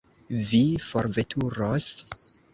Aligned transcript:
Vi 0.51 0.61
forveturos? 0.85 1.93